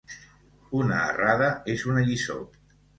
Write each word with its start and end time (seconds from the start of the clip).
Una 0.79 0.97
errada 1.11 1.53
és 1.77 1.87
una 1.93 2.09
lliçó. 2.11 2.43